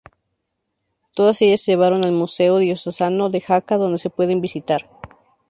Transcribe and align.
Todas 1.13 1.43
ellas 1.43 1.61
se 1.61 1.73
llevaron 1.73 2.03
al 2.05 2.11
Museo 2.11 2.57
Diocesano 2.57 3.29
de 3.29 3.39
Jaca 3.39 3.77
donde 3.77 3.99
se 3.99 4.09
pueden 4.09 4.41
visitar. 4.41 4.89